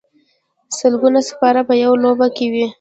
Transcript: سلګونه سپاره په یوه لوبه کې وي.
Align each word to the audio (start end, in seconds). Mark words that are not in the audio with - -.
سلګونه 0.77 1.19
سپاره 1.29 1.61
په 1.67 1.73
یوه 1.83 1.97
لوبه 2.03 2.27
کې 2.35 2.45
وي. 2.53 2.65